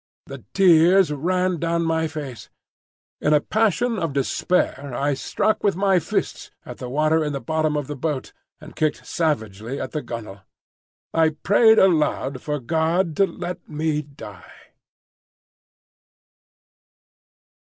The 0.25 0.43
tears 0.55 1.11
ran 1.13 1.59
down 1.59 1.83
my 1.85 2.07
face. 2.07 2.49
In 3.21 3.33
a 3.35 3.39
passion 3.39 3.99
of 3.99 4.13
despair 4.13 4.95
I 4.95 5.13
struck 5.13 5.63
with 5.63 5.75
my 5.75 5.99
fists 5.99 6.49
at 6.65 6.79
the 6.79 6.89
water 6.89 7.23
in 7.23 7.33
the 7.33 7.39
bottom 7.39 7.77
of 7.77 7.85
the 7.85 7.95
boat, 7.95 8.33
and 8.59 8.75
kicked 8.75 9.05
savagely 9.05 9.79
at 9.79 9.91
the 9.91 10.01
gunwale. 10.01 10.41
I 11.13 11.29
prayed 11.43 11.77
aloud 11.77 12.41
for 12.41 12.59
God 12.59 13.15
to 13.17 13.27
let 13.27 13.69
me 13.69 14.01
die. 14.01 14.71